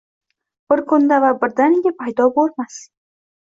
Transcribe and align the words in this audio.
Bir 0.73 0.81
kunda 0.93 1.19
va 1.25 1.29
birdaniga 1.45 1.93
paydo 2.01 2.29
bo’lmas. 2.41 2.83